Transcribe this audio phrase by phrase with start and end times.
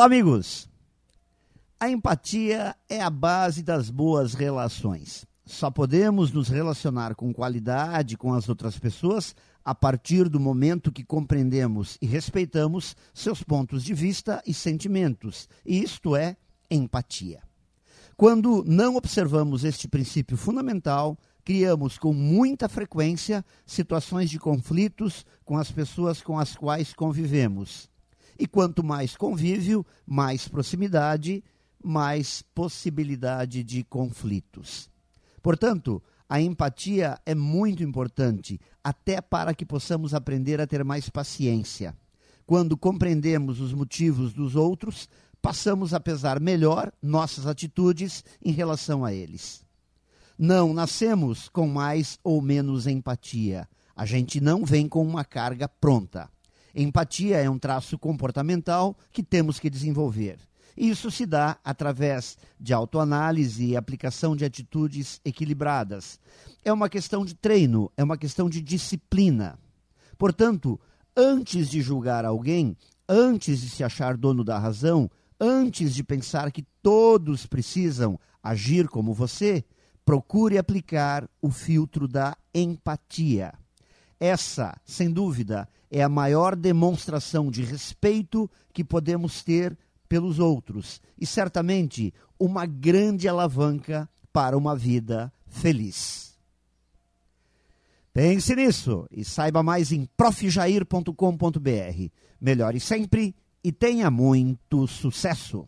[0.00, 0.66] Olá, amigos!
[1.78, 5.26] A empatia é a base das boas relações.
[5.44, 11.04] Só podemos nos relacionar com qualidade com as outras pessoas a partir do momento que
[11.04, 16.38] compreendemos e respeitamos seus pontos de vista e sentimentos, e isto é
[16.70, 17.42] empatia.
[18.16, 25.70] Quando não observamos este princípio fundamental, criamos com muita frequência situações de conflitos com as
[25.70, 27.90] pessoas com as quais convivemos
[28.40, 31.44] e quanto mais convívio, mais proximidade,
[31.84, 34.88] mais possibilidade de conflitos.
[35.42, 41.94] Portanto, a empatia é muito importante, até para que possamos aprender a ter mais paciência.
[42.46, 45.06] Quando compreendemos os motivos dos outros,
[45.42, 49.62] passamos a pesar melhor nossas atitudes em relação a eles.
[50.38, 53.68] Não nascemos com mais ou menos empatia.
[53.94, 56.30] A gente não vem com uma carga pronta.
[56.74, 60.38] Empatia é um traço comportamental que temos que desenvolver.
[60.76, 66.18] Isso se dá através de autoanálise e aplicação de atitudes equilibradas.
[66.64, 69.58] É uma questão de treino, é uma questão de disciplina.
[70.16, 70.80] Portanto,
[71.16, 72.76] antes de julgar alguém,
[73.08, 79.12] antes de se achar dono da razão, antes de pensar que todos precisam agir como
[79.12, 79.64] você,
[80.04, 83.52] procure aplicar o filtro da empatia.
[84.20, 89.76] Essa, sem dúvida, é a maior demonstração de respeito que podemos ter
[90.06, 96.38] pelos outros e certamente uma grande alavanca para uma vida feliz.
[98.12, 102.10] Pense nisso e saiba mais em profjair.com.br.
[102.40, 105.66] Melhore sempre e tenha muito sucesso!